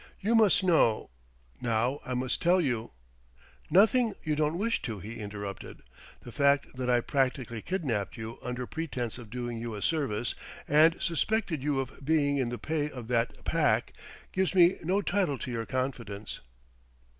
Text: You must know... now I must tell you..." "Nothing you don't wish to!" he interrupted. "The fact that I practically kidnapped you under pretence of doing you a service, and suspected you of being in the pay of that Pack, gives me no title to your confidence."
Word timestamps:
You 0.19 0.33
must 0.33 0.63
know... 0.63 1.11
now 1.61 1.99
I 2.03 2.15
must 2.15 2.41
tell 2.41 2.59
you..." 2.59 2.93
"Nothing 3.69 4.15
you 4.23 4.35
don't 4.35 4.57
wish 4.57 4.81
to!" 4.81 4.97
he 4.99 5.17
interrupted. 5.19 5.83
"The 6.21 6.31
fact 6.31 6.75
that 6.75 6.89
I 6.89 7.01
practically 7.01 7.61
kidnapped 7.61 8.17
you 8.17 8.39
under 8.41 8.65
pretence 8.65 9.19
of 9.19 9.29
doing 9.29 9.59
you 9.59 9.75
a 9.75 9.81
service, 9.83 10.33
and 10.67 10.99
suspected 10.99 11.61
you 11.61 11.79
of 11.79 12.03
being 12.03 12.37
in 12.37 12.49
the 12.49 12.57
pay 12.57 12.89
of 12.89 13.09
that 13.09 13.45
Pack, 13.45 13.93
gives 14.31 14.55
me 14.55 14.77
no 14.81 15.03
title 15.03 15.37
to 15.37 15.51
your 15.51 15.67
confidence." 15.67 16.39